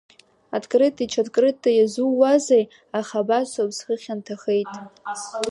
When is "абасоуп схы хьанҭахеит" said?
3.23-4.71